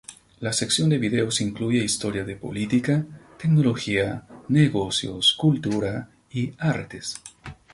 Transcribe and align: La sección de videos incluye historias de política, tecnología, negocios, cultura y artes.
La 0.39 0.51
sección 0.51 0.89
de 0.89 0.97
videos 0.97 1.41
incluye 1.41 1.83
historias 1.83 2.25
de 2.25 2.35
política, 2.35 3.05
tecnología, 3.37 4.23
negocios, 4.49 5.33
cultura 5.37 6.09
y 6.31 6.53
artes. 6.57 7.21